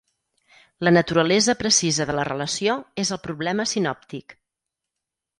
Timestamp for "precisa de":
1.59-2.15